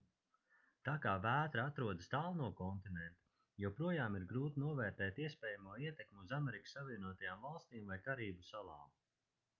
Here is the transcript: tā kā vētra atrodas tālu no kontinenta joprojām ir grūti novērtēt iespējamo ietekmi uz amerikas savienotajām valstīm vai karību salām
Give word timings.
tā 0.87 0.93
kā 1.01 1.11
vētra 1.25 1.65
atrodas 1.71 2.09
tālu 2.13 2.31
no 2.39 2.47
kontinenta 2.61 3.61
joprojām 3.65 4.17
ir 4.21 4.27
grūti 4.33 4.65
novērtēt 4.65 5.23
iespējamo 5.27 5.79
ietekmi 5.91 6.23
uz 6.27 6.37
amerikas 6.41 6.77
savienotajām 6.79 7.49
valstīm 7.51 7.95
vai 7.95 8.03
karību 8.11 8.51
salām 8.53 9.01